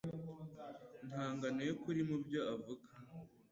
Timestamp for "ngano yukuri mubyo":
1.35-2.39